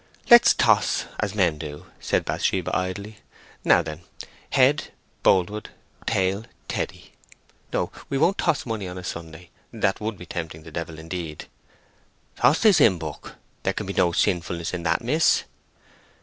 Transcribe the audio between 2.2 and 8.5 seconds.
Bathsheba, idly. "Now then, head, Boldwood; tail, Teddy. No, we won't